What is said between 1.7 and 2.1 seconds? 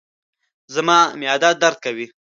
کوي